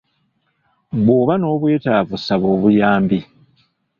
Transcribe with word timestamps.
Bw'oba 1.03 1.33
n'obwetaavu 1.37 2.15
saba 2.25 2.45
obuyambi. 2.55 3.19